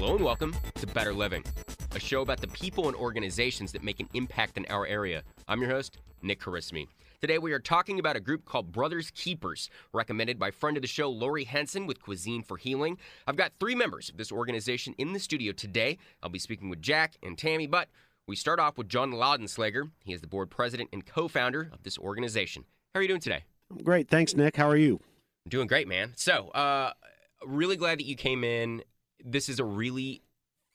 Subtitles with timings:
[0.00, 1.44] Hello and welcome to Better Living,
[1.94, 5.22] a show about the people and organizations that make an impact in our area.
[5.46, 6.86] I'm your host, Nick Carissimi.
[7.20, 10.86] Today we are talking about a group called Brothers Keepers, recommended by friend of the
[10.88, 12.96] show, Lori Henson with Cuisine for Healing.
[13.26, 15.98] I've got three members of this organization in the studio today.
[16.22, 17.90] I'll be speaking with Jack and Tammy, but
[18.26, 19.90] we start off with John Laudenslager.
[20.02, 22.64] He is the board president and co-founder of this organization.
[22.94, 23.44] How are you doing today?
[23.70, 24.08] I'm great.
[24.08, 24.56] Thanks, Nick.
[24.56, 24.98] How are you?
[25.44, 26.14] I'm doing great, man.
[26.16, 26.94] So, uh,
[27.44, 28.82] really glad that you came in.
[29.24, 30.22] This is a really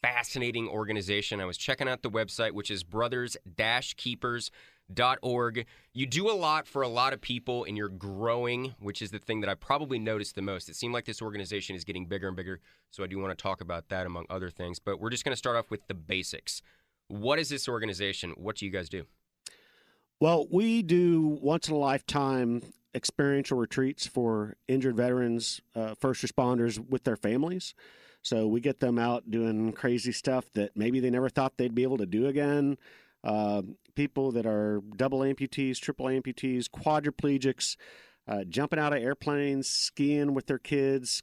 [0.01, 1.39] fascinating organization.
[1.41, 5.65] I was checking out the website, which is brothers-keepers.org.
[5.93, 9.17] You do a lot for a lot of people, and you're growing, which is the
[9.17, 10.69] thing that I probably noticed the most.
[10.69, 12.59] It seemed like this organization is getting bigger and bigger,
[12.91, 14.77] so I do want to talk about that among other things.
[14.77, 16.61] But we're just going to start off with the basics.
[17.07, 18.35] What is this organization?
[18.37, 19.07] What do you guys do?
[20.19, 22.61] Well, we do once in a lifetime
[22.93, 27.73] experiential retreats for injured veterans, uh, first responders with their families.
[28.25, 31.83] So we get them out doing crazy stuff that maybe they never thought they'd be
[31.83, 32.79] able to do again.
[33.23, 33.61] Uh,
[33.93, 37.77] people that are double amputees, triple amputees, quadriplegics,
[38.27, 41.21] uh, jumping out of airplanes, skiing with their kids,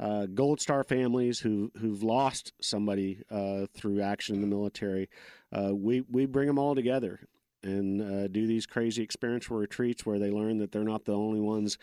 [0.00, 5.10] uh, Gold Star families who who've lost somebody uh, through action in the military.
[5.52, 7.20] Uh, we we bring them all together
[7.62, 11.40] and uh, do these crazy experiential retreats where they learn that they're not the only
[11.40, 11.76] ones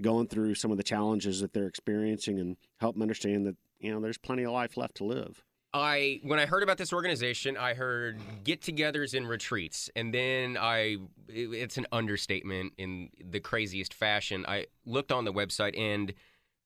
[0.00, 3.92] going through some of the challenges that they're experiencing and help them understand that you
[3.92, 5.44] know there's plenty of life left to live.
[5.72, 10.96] I when I heard about this organization, I heard get-togethers and retreats, and then I
[11.28, 14.44] it, it's an understatement in the craziest fashion.
[14.48, 16.12] I looked on the website and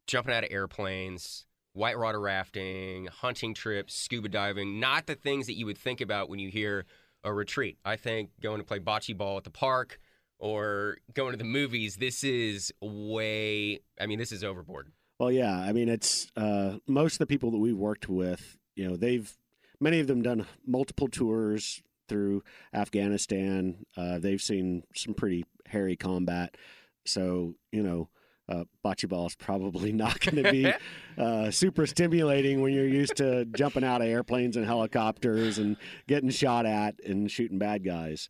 [0.07, 5.67] jumping out of airplanes, whitewater rafting, hunting trips, scuba diving, not the things that you
[5.67, 6.87] would think about when you hear
[7.23, 7.79] a retreat.
[7.85, 9.99] I think going to play bocce ball at the park
[10.45, 14.93] or going to the movies, this is way, I mean, this is overboard.
[15.19, 15.59] Well, yeah.
[15.59, 19.35] I mean, it's uh, most of the people that we've worked with, you know, they've,
[19.81, 22.43] many of them done multiple tours through
[22.75, 23.87] Afghanistan.
[23.97, 26.59] Uh, they've seen some pretty hairy combat.
[27.07, 28.11] So, you know,
[28.47, 30.71] uh, bocce ball is probably not going to be
[31.19, 36.29] uh, super stimulating when you're used to jumping out of airplanes and helicopters and getting
[36.29, 38.29] shot at and shooting bad guys.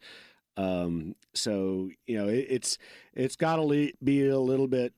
[0.56, 2.78] Um, so you know it, it's
[3.12, 4.92] it's got to be a little bit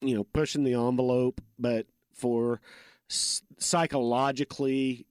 [0.00, 2.60] you know pushing the envelope, but for
[3.08, 5.06] psychologically,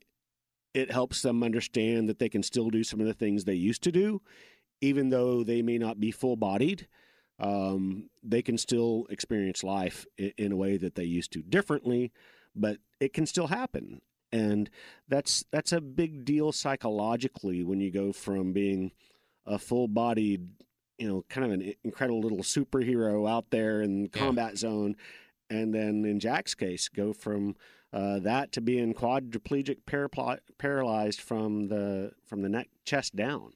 [0.74, 3.84] it helps them understand that they can still do some of the things they used
[3.84, 4.22] to do,
[4.82, 6.88] even though they may not be full bodied
[7.40, 12.12] um, they can still experience life in, in, a way that they used to differently,
[12.56, 14.02] but it can still happen.
[14.32, 14.70] And
[15.08, 18.92] that's that's a big deal psychologically when you go from being
[19.46, 20.48] a full-bodied,
[20.98, 24.58] you know, kind of an incredible little superhero out there in the combat yeah.
[24.58, 24.96] zone,
[25.50, 27.56] and then in Jack's case, go from
[27.92, 33.53] uh, that to being quadriplegic, parapl- paralyzed from the from the neck chest down.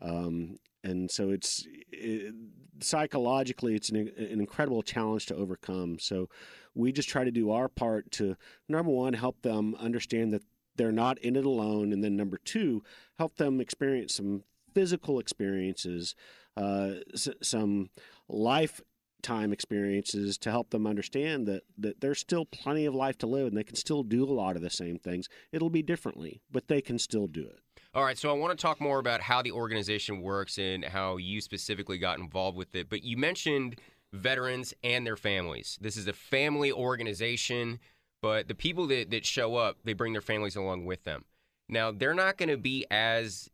[0.00, 2.34] Um, and so it's it,
[2.80, 6.28] psychologically it's an, an, incredible challenge to overcome so
[6.74, 8.36] we just try to do our part to
[8.68, 10.42] number one help them understand that
[10.76, 12.82] they're not in it alone and then number two
[13.18, 14.42] help them experience some
[14.76, 16.14] physical experiences
[16.58, 17.88] uh, s- some
[18.28, 23.46] lifetime experiences to help them understand that, that there's still plenty of life to live
[23.46, 26.68] and they can still do a lot of the same things it'll be differently but
[26.68, 27.60] they can still do it
[27.94, 31.16] all right, so I want to talk more about how the organization works and how
[31.16, 32.90] you specifically got involved with it.
[32.90, 33.80] But you mentioned
[34.12, 35.78] veterans and their families.
[35.80, 37.78] This is a family organization,
[38.20, 41.24] but the people that, that show up, they bring their families along with them.
[41.70, 43.48] Now, they're not going to be as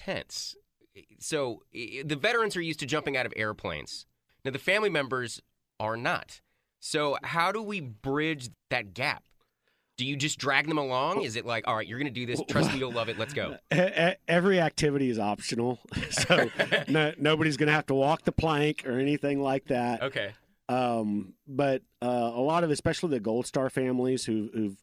[0.00, 0.56] intense.
[1.18, 4.06] So the veterans are used to jumping out of airplanes.
[4.44, 5.40] Now, the family members
[5.78, 6.40] are not.
[6.78, 9.24] So, how do we bridge that gap?
[9.96, 11.20] do you just drag them along?
[11.24, 12.40] Is it like, all right, you're going to do this.
[12.48, 13.18] Trust me, you'll love it.
[13.18, 13.58] Let's go.
[14.28, 15.78] Every activity is optional,
[16.10, 16.48] so
[16.88, 20.02] no, nobody's going to have to walk the plank or anything like that.
[20.02, 20.32] Okay.
[20.70, 24.80] Um, but uh, a lot of, especially the Gold Star families, who, who've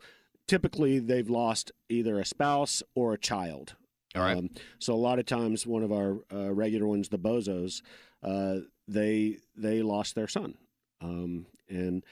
[0.47, 3.75] typically they've lost either a spouse or a child.
[4.17, 4.37] All right.
[4.37, 4.49] Um,
[4.79, 7.81] so a lot of times, one of our uh, regular ones, the Bozos,
[8.23, 10.57] uh, they they lost their son,
[11.01, 12.03] um, and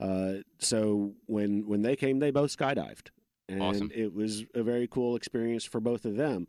[0.00, 3.08] uh, so when when they came, they both skydived,
[3.48, 3.90] and awesome.
[3.94, 6.46] it was a very cool experience for both of them.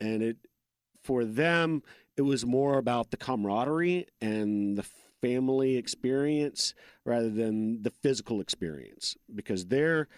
[0.00, 0.36] And it
[1.02, 1.82] for them,
[2.16, 4.84] it was more about the camaraderie and the
[5.22, 6.74] family experience
[7.04, 10.08] rather than the physical experience because their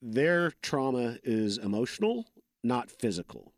[0.00, 2.26] their trauma is emotional,
[2.64, 3.52] not physical.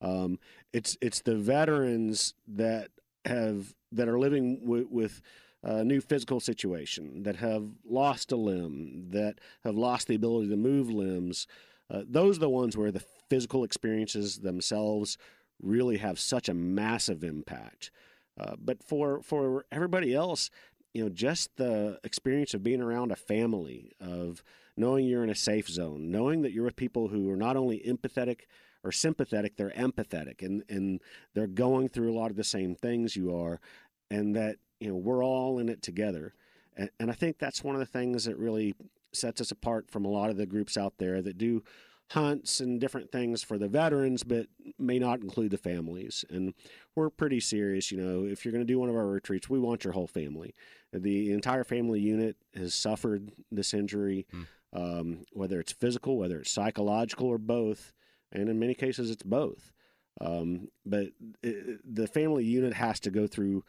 [0.00, 0.38] Um,
[0.72, 2.90] it's it's the veterans that
[3.24, 5.22] have that are living with, with
[5.62, 10.56] a new physical situation, that have lost a limb, that have lost the ability to
[10.56, 11.46] move limbs.
[11.90, 15.18] Uh, those are the ones where the physical experiences themselves
[15.60, 17.90] really have such a massive impact.
[18.38, 20.50] Uh, but for for everybody else,
[20.92, 24.42] you know, just the experience of being around a family, of
[24.76, 27.80] knowing you're in a safe zone, knowing that you're with people who are not only
[27.80, 28.42] empathetic
[28.86, 31.02] or sympathetic, they're empathetic, and and
[31.34, 33.60] they're going through a lot of the same things you are,
[34.10, 36.34] and that you know we're all in it together.
[36.76, 38.74] And, and I think that's one of the things that really
[39.12, 41.62] sets us apart from a lot of the groups out there that do
[42.10, 44.46] hunts and different things for the veterans, but
[44.78, 46.24] may not include the families.
[46.30, 46.54] And
[46.94, 47.90] we're pretty serious.
[47.90, 50.06] You know, if you're going to do one of our retreats, we want your whole
[50.06, 50.54] family.
[50.92, 54.46] The entire family unit has suffered this injury, mm.
[54.72, 57.92] um, whether it's physical, whether it's psychological, or both.
[58.32, 59.72] And in many cases, it's both.
[60.20, 61.08] Um, but
[61.42, 63.64] it, the family unit has to go through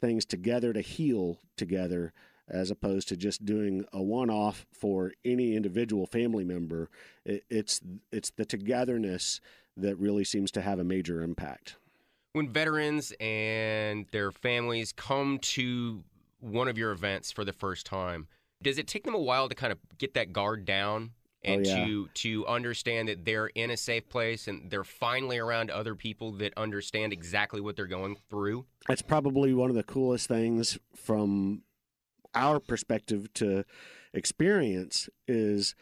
[0.00, 2.12] things together to heal together
[2.48, 6.90] as opposed to just doing a one-off for any individual family member.
[7.24, 7.80] It, it's
[8.10, 9.40] it's the togetherness
[9.76, 11.76] that really seems to have a major impact.
[12.32, 16.02] When veterans and their families come to
[16.40, 18.26] one of your events for the first time,
[18.62, 21.12] does it take them a while to kind of get that guard down
[21.44, 21.84] and oh, yeah.
[21.84, 26.32] to to understand that they're in a safe place and they're finally around other people
[26.32, 28.64] that understand exactly what they're going through?
[28.88, 31.62] That's probably one of the coolest things from
[32.34, 33.64] our perspective to
[34.14, 35.74] experience is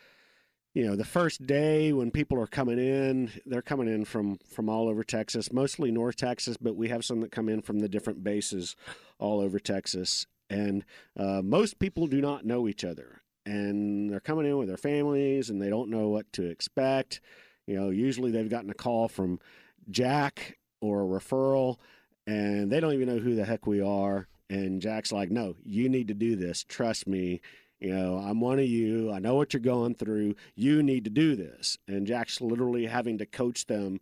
[0.74, 4.68] you know the first day when people are coming in they're coming in from from
[4.68, 7.88] all over texas mostly north texas but we have some that come in from the
[7.88, 8.76] different bases
[9.18, 10.84] all over texas and
[11.16, 15.50] uh, most people do not know each other and they're coming in with their families
[15.50, 17.20] and they don't know what to expect
[17.66, 19.38] you know usually they've gotten a call from
[19.90, 21.76] jack or a referral
[22.26, 25.88] and they don't even know who the heck we are and Jack's like, no, you
[25.88, 26.64] need to do this.
[26.64, 27.40] Trust me.
[27.78, 29.10] You know, I'm one of you.
[29.10, 30.34] I know what you're going through.
[30.54, 31.78] You need to do this.
[31.88, 34.00] And Jack's literally having to coach them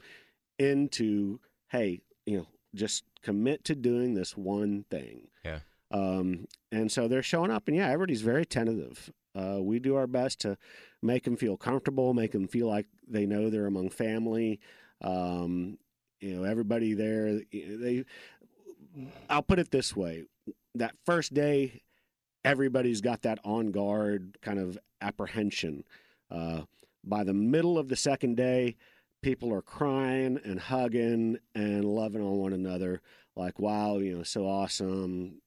[0.58, 1.38] into,
[1.68, 5.28] hey, you know, just commit to doing this one thing.
[5.44, 5.60] Yeah.
[5.92, 9.12] Um, and so they're showing up, and yeah, everybody's very tentative.
[9.38, 10.56] Uh, we do our best to
[11.02, 14.60] make them feel comfortable, make them feel like they know they're among family.
[15.02, 15.78] Um,
[16.20, 18.04] you know, everybody there, they.
[19.30, 20.24] I'll put it this way:
[20.74, 21.82] that first day,
[22.44, 25.84] everybody's got that on guard kind of apprehension.
[26.30, 26.62] Uh,
[27.04, 28.76] by the middle of the second day,
[29.22, 33.00] people are crying and hugging and loving on one another.
[33.36, 35.40] Like, wow, you know, so awesome,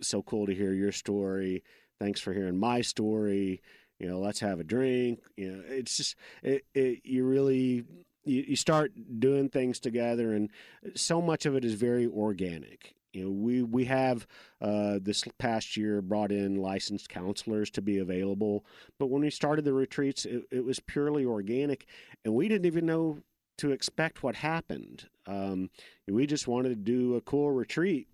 [0.00, 1.62] so cool to hear your story.
[2.00, 3.62] Thanks for hearing my story.
[3.98, 5.20] You know, let's have a drink.
[5.36, 7.84] You know, it's just it, it you really
[8.24, 10.50] you, you start doing things together, and
[10.94, 12.94] so much of it is very organic.
[13.12, 14.26] You know, we we have
[14.60, 18.66] uh, this past year brought in licensed counselors to be available,
[18.98, 21.86] but when we started the retreats, it, it was purely organic,
[22.24, 23.22] and we didn't even know
[23.58, 25.08] to expect what happened.
[25.26, 25.70] Um,
[26.06, 28.08] we just wanted to do a cool retreat,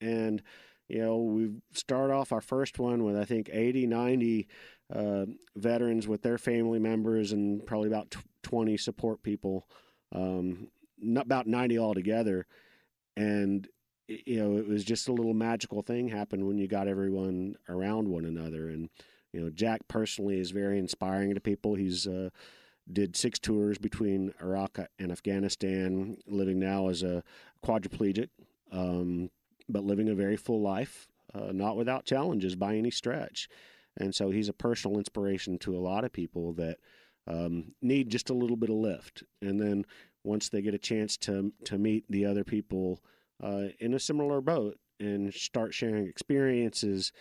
[0.00, 0.42] and
[0.88, 4.48] you know, we start off our first one with I think 80, 90
[4.94, 5.26] uh,
[5.56, 9.68] veterans with their family members, and probably about 20 support people,
[10.12, 10.68] um,
[11.16, 12.46] about 90 altogether.
[13.16, 13.68] And
[14.08, 18.08] you know, it was just a little magical thing happened when you got everyone around
[18.08, 18.68] one another.
[18.68, 18.88] And,
[19.32, 21.74] you know, Jack personally is very inspiring to people.
[21.74, 22.30] He's, uh,
[22.90, 27.22] did six tours between Iraq and Afghanistan, living now as a
[27.62, 28.30] quadriplegic,
[28.72, 29.28] um,
[29.68, 33.48] but living a very full life, uh, not without challenges by any stretch.
[33.96, 36.78] And so he's a personal inspiration to a lot of people that
[37.26, 39.22] um, need just a little bit of lift.
[39.42, 39.84] And then
[40.24, 43.00] once they get a chance to to meet the other people
[43.42, 47.12] uh, in a similar boat and start sharing experiences,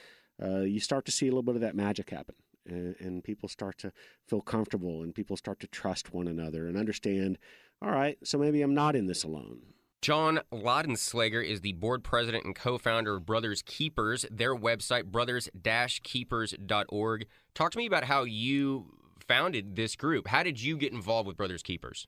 [0.42, 2.36] uh, you start to see a little bit of that magic happen.
[2.66, 3.94] And, and, people start to
[4.28, 7.38] feel comfortable and people start to trust one another and understand,
[7.82, 9.62] all right, so maybe I'm not in this alone.
[10.02, 15.50] John Laudenslager is the board president and co founder of Brothers Keepers, their website, brothers
[16.04, 17.28] keepers.org.
[17.54, 18.86] Talk to me about how you
[19.28, 20.28] founded this group.
[20.28, 22.08] How did you get involved with Brothers Keepers?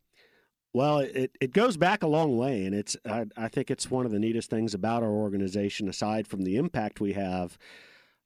[0.72, 4.06] Well, it, it goes back a long way, and it's I, I think it's one
[4.06, 7.58] of the neatest things about our organization, aside from the impact we have.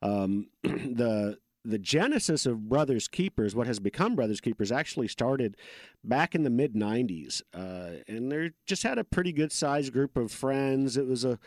[0.02, 5.56] Um, the the genesis of Brothers Keepers, what has become Brothers Keepers, actually started
[6.04, 7.42] back in the mid 90s.
[7.54, 10.98] Uh, and they just had a pretty good sized group of friends.
[10.98, 11.40] It was a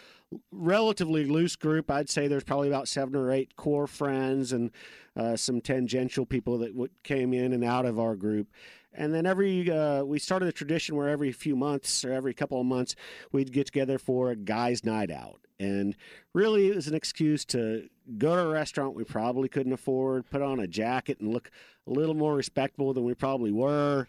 [0.51, 1.91] relatively loose group.
[1.91, 4.71] I'd say there's probably about seven or eight core friends and
[5.17, 8.49] uh, some tangential people that w- came in and out of our group.
[8.97, 12.61] And then every uh, we started a tradition where every few months or every couple
[12.61, 12.97] of months
[13.31, 15.41] we'd get together for a guys' night out.
[15.59, 15.97] And
[16.35, 17.89] really, it was an excuse to
[18.19, 21.51] go to a restaurant we probably couldn't afford, put on a jacket, and look
[21.87, 24.07] a little more respectable than we probably were.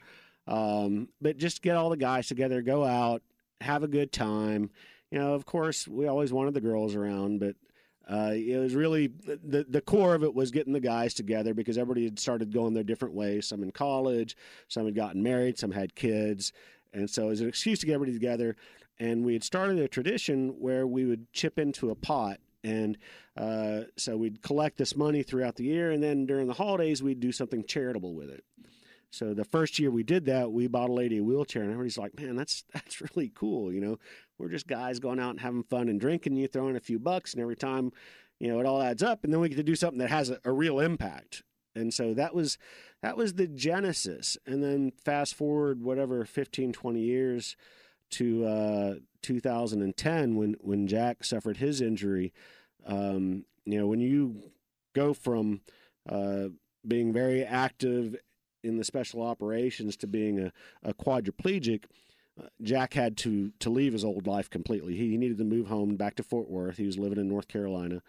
[0.47, 3.21] Um, but just get all the guys together, go out,
[3.61, 4.69] have a good time.
[5.11, 7.55] You know, of course, we always wanted the girls around, but
[8.09, 11.77] uh, it was really the the core of it was getting the guys together because
[11.77, 13.47] everybody had started going their different ways.
[13.47, 14.37] Some in college,
[14.69, 16.53] some had gotten married, some had kids,
[16.93, 18.55] and so it was an excuse to get everybody together.
[18.99, 22.97] And we had started a tradition where we would chip into a pot, and
[23.35, 27.19] uh, so we'd collect this money throughout the year, and then during the holidays we'd
[27.19, 28.43] do something charitable with it.
[29.09, 31.97] So the first year we did that, we bought a lady a wheelchair, and everybody's
[31.97, 33.99] like, "Man, that's that's really cool." You know,
[34.37, 36.35] we're just guys going out and having fun and drinking.
[36.35, 37.91] You throw in a few bucks, and every time,
[38.39, 40.29] you know, it all adds up, and then we get to do something that has
[40.29, 41.43] a, a real impact.
[41.75, 42.57] And so that was
[43.01, 44.37] that was the genesis.
[44.45, 47.55] And then fast forward whatever 15, 20 years
[48.11, 52.33] to uh, 2010 when when Jack suffered his injury.
[52.85, 54.51] Um, you know, when you
[54.95, 55.61] go from
[56.09, 56.47] uh,
[56.87, 58.15] being very active
[58.63, 60.51] in the special operations to being a,
[60.83, 61.83] a quadriplegic,
[62.61, 64.95] Jack had to to leave his old life completely.
[64.95, 66.77] He, he needed to move home back to Fort Worth.
[66.77, 68.01] He was living in North Carolina.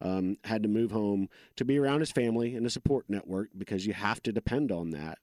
[0.00, 3.86] Um, had to move home to be around his family and a support network because
[3.86, 5.18] you have to depend on that.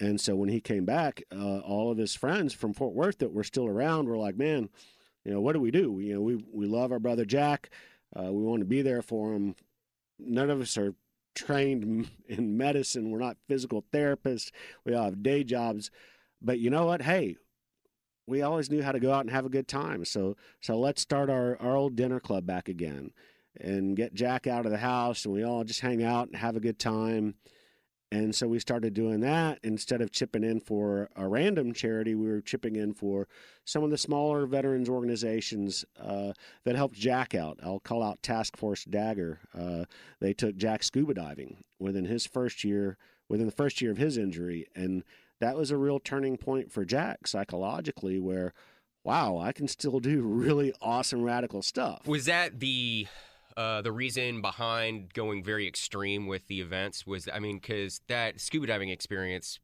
[0.00, 3.32] And so when he came back, uh, all of his friends from Fort Worth that
[3.32, 4.70] were still around were like, "Man,
[5.24, 6.00] you know, what do we do?
[6.00, 7.70] You know, we we love our brother Jack.
[8.14, 9.54] Uh, we want to be there for him.
[10.18, 10.94] None of us are
[11.34, 13.10] trained in medicine.
[13.10, 14.50] We're not physical therapists.
[14.84, 15.90] We all have day jobs.
[16.40, 17.02] But you know what?
[17.02, 17.36] Hey,
[18.26, 20.04] we always knew how to go out and have a good time.
[20.04, 23.12] So so let's start our, our old dinner club back again
[23.60, 26.56] and get Jack out of the house and we all just hang out and have
[26.56, 27.34] a good time.
[28.10, 32.14] And so we started doing that instead of chipping in for a random charity.
[32.14, 33.26] We were chipping in for
[33.64, 37.58] some of the smaller veterans organizations uh, that helped Jack out.
[37.62, 39.40] I'll call out Task Force Dagger.
[39.58, 39.86] Uh,
[40.20, 42.98] they took Jack scuba diving within his first year,
[43.30, 45.04] within the first year of his injury, and
[45.42, 48.54] that was a real turning point for Jack psychologically, where
[49.04, 52.06] wow, I can still do really awesome radical stuff.
[52.06, 53.06] Was that the
[53.56, 58.40] uh, the reason behind going very extreme with the events was, I mean, because that
[58.40, 59.58] scuba diving experience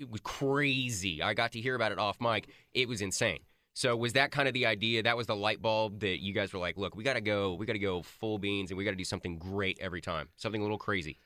[0.00, 1.22] it was crazy.
[1.22, 2.48] I got to hear about it off mic.
[2.72, 3.40] It was insane.
[3.74, 5.02] So was that kind of the idea?
[5.02, 7.54] That was the light bulb that you guys were like, look, we got to go,
[7.54, 10.28] we got to go full beans, and we got to do something great every time,
[10.36, 11.18] something a little crazy.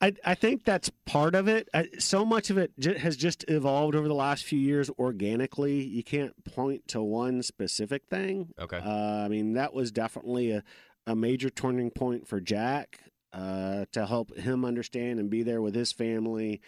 [0.00, 1.68] I, I think that's part of it.
[1.74, 5.82] I, so much of it j- has just evolved over the last few years organically.
[5.82, 8.52] You can't point to one specific thing.
[8.60, 8.78] Okay.
[8.78, 10.62] Uh, I mean, that was definitely a,
[11.06, 13.00] a major turning point for Jack
[13.32, 16.60] uh, to help him understand and be there with his family,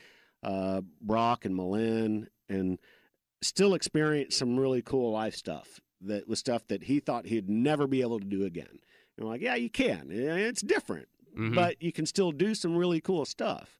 [0.42, 2.78] uh, Brock and Malin, and
[3.42, 7.87] still experience some really cool life stuff that was stuff that he thought he'd never
[7.87, 8.80] be able to do again.
[9.16, 10.08] And I'm like, yeah, you can.
[10.10, 11.54] It's different, Mhm.
[11.54, 13.78] but you can still do some really cool stuff.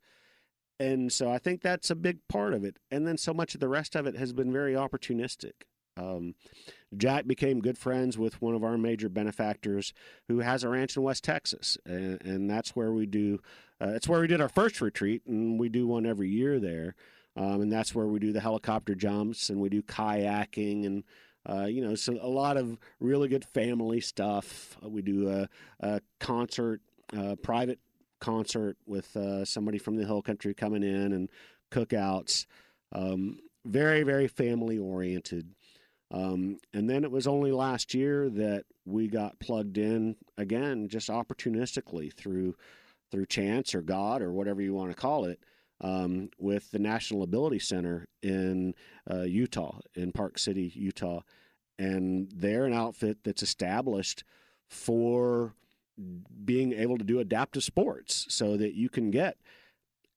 [0.78, 2.78] And so I think that's a big part of it.
[2.90, 5.52] And then so much of the rest of it has been very opportunistic.
[5.97, 6.35] Um,
[6.97, 9.92] Jack became good friends with one of our major benefactors
[10.28, 13.40] who has a ranch in West Texas, and, and that's where we do.
[13.80, 16.95] Uh, it's where we did our first retreat, and we do one every year there.
[17.37, 21.04] Um, and that's where we do the helicopter jumps, and we do kayaking, and
[21.49, 24.76] uh, you know, so a lot of really good family stuff.
[24.83, 25.49] We do a,
[25.80, 26.80] a concert,
[27.43, 27.79] private
[28.21, 31.29] concert with uh, somebody from the hill country coming in, and
[31.71, 32.47] cookouts.
[32.93, 35.55] Um, very, very family oriented.
[36.12, 41.09] Um, and then it was only last year that we got plugged in again, just
[41.09, 42.57] opportunistically through
[43.11, 45.40] through chance or God or whatever you want to call it,
[45.81, 48.73] um, with the National Ability Center in
[49.11, 51.21] uh, Utah, in Park City, Utah,
[51.76, 54.23] and they're an outfit that's established
[54.69, 55.55] for
[56.45, 59.37] being able to do adaptive sports, so that you can get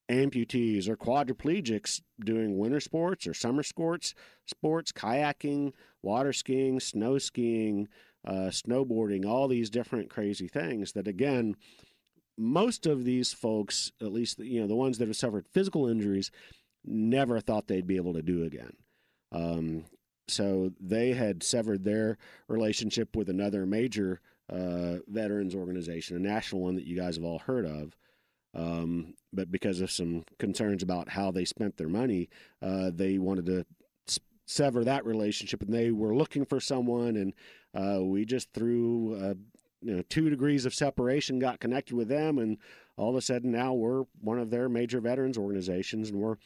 [0.09, 4.13] amputees or quadriplegics doing winter sports or summer sports,
[4.45, 7.87] sports, kayaking, water skiing, snow skiing,
[8.25, 11.55] uh, snowboarding, all these different crazy things that again,
[12.37, 16.31] most of these folks, at least you know the ones that have suffered physical injuries,
[16.85, 18.73] never thought they'd be able to do again.
[19.31, 19.85] Um,
[20.27, 26.75] so they had severed their relationship with another major uh, veterans organization, a national one
[26.75, 27.95] that you guys have all heard of.
[28.55, 32.29] Um, but because of some concerns about how they spent their money,
[32.62, 33.65] uh, they wanted to
[34.45, 37.15] sever that relationship, and they were looking for someone.
[37.15, 37.33] And
[37.73, 39.33] uh, we just through uh,
[39.81, 42.57] you know two degrees of separation got connected with them, and
[42.95, 46.38] all of a sudden now we're one of their major veterans organizations, and we're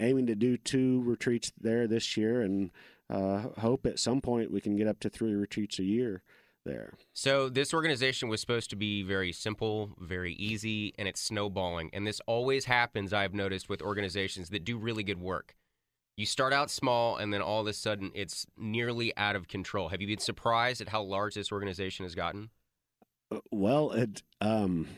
[0.00, 2.70] aiming to do two retreats there this year, and
[3.08, 6.22] uh, hope at some point we can get up to three retreats a year
[6.66, 6.92] there.
[7.14, 11.90] So this organization was supposed to be very simple, very easy, and it's snowballing.
[11.92, 15.54] And this always happens, I've noticed, with organizations that do really good work.
[16.16, 19.88] You start out small, and then all of a sudden, it's nearly out of control.
[19.88, 22.50] Have you been surprised at how large this organization has gotten?
[23.30, 24.88] Uh, Well, it, um,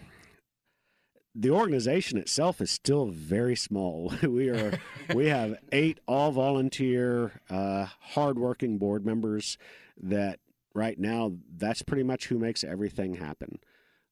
[1.34, 4.12] the organization itself is still very small.
[4.22, 4.78] we are
[5.14, 9.56] we have eight all volunteer, uh, hardworking board members
[10.00, 10.40] that
[10.74, 13.58] right now that's pretty much who makes everything happen.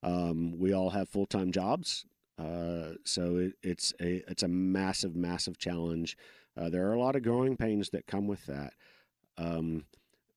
[0.02, 2.04] Um, we all have full time jobs,
[2.38, 6.16] uh, so it, it's a it's a massive massive challenge.
[6.56, 8.72] Uh, there are a lot of growing pains that come with that.
[9.38, 9.84] Um,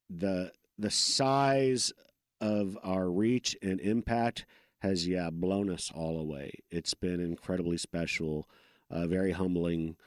[0.09, 1.91] the the size
[2.41, 4.45] of our reach and impact
[4.79, 6.51] has yeah blown us all away.
[6.69, 8.47] It's been incredibly special,
[8.89, 9.97] uh, very humbling.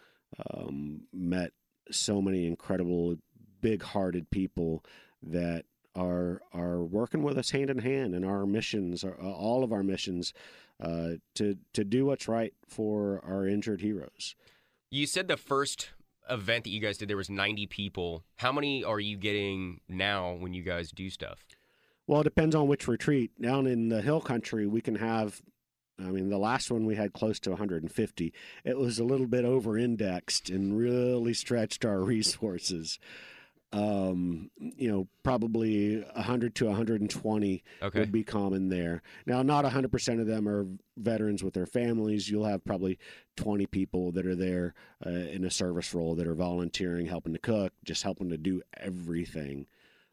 [0.50, 1.52] Um, met
[1.90, 3.16] so many incredible,
[3.60, 4.82] big-hearted people
[5.22, 9.72] that are are working with us hand in hand in our missions, our, all of
[9.72, 10.32] our missions,
[10.80, 14.34] uh, to to do what's right for our injured heroes.
[14.90, 15.90] You said the first
[16.28, 18.24] event that you guys did there was 90 people.
[18.36, 21.44] How many are you getting now when you guys do stuff?
[22.06, 23.30] Well, it depends on which retreat.
[23.40, 25.40] Down in the hill country, we can have.
[25.98, 28.32] I mean, the last one we had close to 150.
[28.64, 32.98] It was a little bit over indexed and really stretched our resources.
[33.72, 37.98] Um, you know, probably 100 to 120 Okay.
[37.98, 39.02] would be common there.
[39.24, 40.66] Now, not 100% of them are
[40.98, 42.28] veterans with their families.
[42.28, 42.98] You'll have probably
[43.36, 44.74] 20 people that are there
[45.06, 48.60] uh, in a service role that are volunteering, helping to cook, just helping to do
[48.76, 49.66] everything.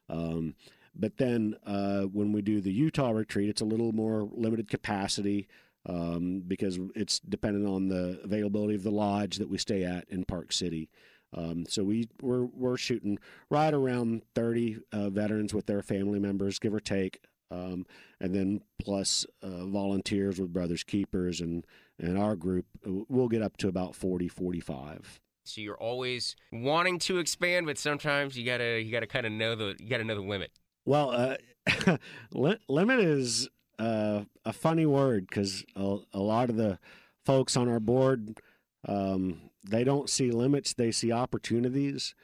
[0.08, 0.56] Um,
[0.96, 5.48] but then uh, when we do the Utah retreat, it's a little more limited capacity
[5.86, 10.24] um, because it's dependent on the availability of the lodge that we stay at in
[10.24, 10.90] Park City.
[11.36, 13.20] Um, so we we're we're shooting
[13.50, 17.22] right around 30 uh, veterans with their family members, give or take,
[17.52, 17.86] um,
[18.20, 21.66] and then plus uh, volunteers with Brothers Keepers and
[22.00, 25.20] and our group, uh, we'll get up to about 40, 45.
[25.44, 29.56] So you're always wanting to expand, but sometimes you gotta you gotta kind of know
[29.56, 30.52] the you gotta know the limit.
[30.86, 31.98] Well, uh,
[32.32, 33.50] li- limit is
[33.80, 36.80] uh, a funny word because a, a lot of the
[37.26, 38.40] folks on our board
[38.88, 42.16] um, they don't see limits; they see opportunities,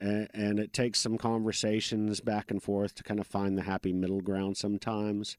[0.00, 3.92] and, and it takes some conversations back and forth to kind of find the happy
[3.92, 4.56] middle ground.
[4.56, 5.36] Sometimes,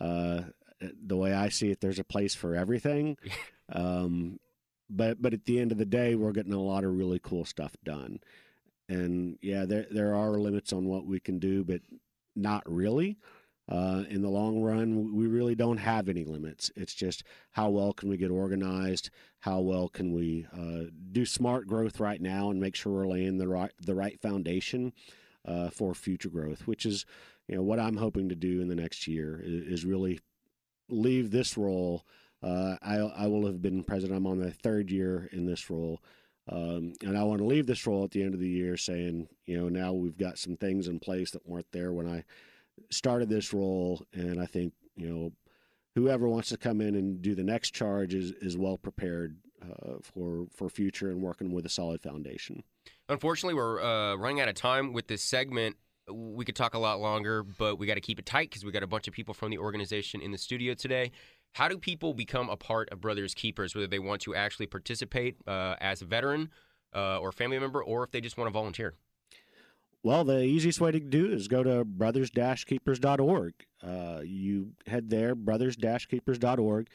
[0.00, 0.42] uh,
[0.80, 3.16] the way I see it, there's a place for everything.
[3.72, 4.38] Um,
[4.88, 7.44] but but at the end of the day, we're getting a lot of really cool
[7.44, 8.20] stuff done.
[8.88, 11.80] And yeah, there there are limits on what we can do, but
[12.36, 13.18] not really.
[13.68, 16.70] Uh, in the long run, we really don't have any limits.
[16.76, 19.10] It's just how well can we get organized?
[19.40, 23.38] How well can we uh, do smart growth right now and make sure we're laying
[23.38, 24.92] the right the right foundation
[25.44, 27.06] uh, for future growth, which is
[27.48, 30.20] you know what I'm hoping to do in the next year is, is really
[30.88, 32.06] leave this role.
[32.42, 34.16] Uh, I I will have been president.
[34.16, 36.00] I'm on the third year in this role.
[36.48, 39.26] Um, and I want to leave this role at the end of the year saying,
[39.46, 42.22] you know, now we've got some things in place that weren't there when I
[42.90, 44.02] started this role.
[44.12, 45.32] And I think, you know,
[45.94, 49.94] whoever wants to come in and do the next charge is, is well prepared uh,
[50.02, 52.62] for, for future and working with a solid foundation.
[53.08, 55.76] Unfortunately, we're uh, running out of time with this segment.
[56.08, 58.70] We could talk a lot longer, but we got to keep it tight because we
[58.70, 61.10] got a bunch of people from the organization in the studio today.
[61.54, 65.36] How do people become a part of Brothers Keepers, whether they want to actually participate
[65.46, 66.50] uh, as a veteran
[66.94, 68.94] uh, or family member, or if they just want to volunteer?
[70.02, 73.54] Well, the easiest way to do is go to brothers-keepers.org.
[73.82, 76.88] Uh, you head there, brothers-keepers.org,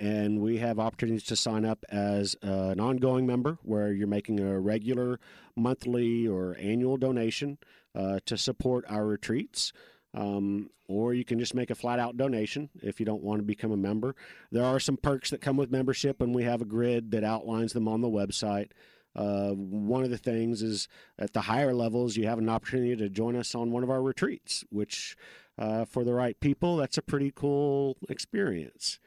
[0.00, 4.40] and we have opportunities to sign up as uh, an ongoing member where you're making
[4.40, 5.20] a regular
[5.54, 7.58] monthly or annual donation
[7.94, 9.72] uh, to support our retreats.
[10.12, 13.44] Um, or you can just make a flat out donation if you don't want to
[13.44, 14.14] become a member.
[14.50, 17.72] There are some perks that come with membership, and we have a grid that outlines
[17.72, 18.70] them on the website.
[19.16, 23.08] Uh, one of the things is at the higher levels, you have an opportunity to
[23.08, 25.16] join us on one of our retreats, which
[25.58, 29.00] uh, for the right people, that's a pretty cool experience.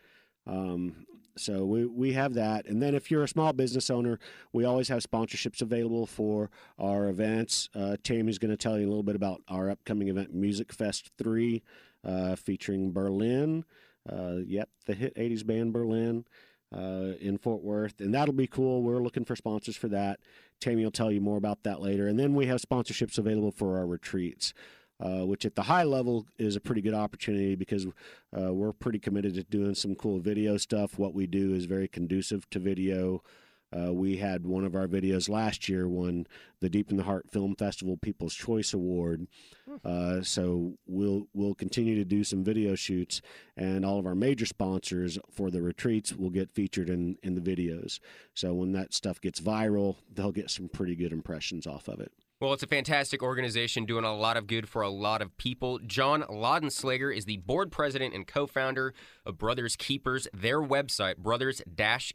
[0.48, 1.06] Um,
[1.38, 2.66] so we, we have that.
[2.66, 4.20] And then if you're a small business owner,
[4.52, 7.70] we always have sponsorships available for our events.
[7.76, 11.12] Uh, Tammy's going to tell you a little bit about our upcoming event, Music Fest
[11.18, 11.62] 3,
[12.04, 13.64] uh, featuring Berlin.
[14.12, 16.26] Uh, yep, the hit 80s band Berlin
[16.76, 18.84] uh, in Fort Worth, and that'll be cool.
[18.84, 20.20] We're looking for sponsors for that.
[20.60, 22.08] Tammy will tell you more about that later.
[22.08, 24.54] And then we have sponsorships available for our retreats,
[25.00, 27.88] uh, which at the high level is a pretty good opportunity because
[28.38, 31.00] uh, we're pretty committed to doing some cool video stuff.
[31.00, 33.24] What we do is very conducive to video.
[33.76, 36.26] Uh, we had one of our videos last year won
[36.60, 39.28] the Deep in the Heart Film Festival People's Choice Award.
[39.86, 43.22] Uh, so we'll we'll continue to do some video shoots,
[43.56, 47.42] and all of our major sponsors for the retreats will get featured in in the
[47.42, 48.00] videos.
[48.34, 52.12] So when that stuff gets viral, they'll get some pretty good impressions off of it.
[52.42, 55.78] Well, it's a fantastic organization doing a lot of good for a lot of people.
[55.80, 58.94] John Laudenslager is the board president and co founder
[59.26, 60.26] of Brothers Keepers.
[60.34, 61.62] Their website, brothers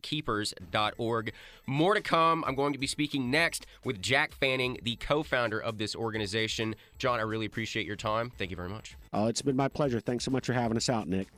[0.01, 1.33] keepers.org.
[1.67, 2.43] More to come.
[2.47, 6.75] I'm going to be speaking next with Jack Fanning, the co founder of this organization.
[6.97, 8.33] John, I really appreciate your time.
[8.39, 8.97] Thank you very much.
[9.13, 10.01] Oh, it's been my pleasure.
[10.01, 11.29] Thanks so much for having us out, Nick.